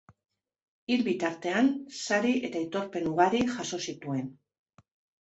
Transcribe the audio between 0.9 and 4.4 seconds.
Hil bitartean, sari eta aitorpen ugari jaso zituen.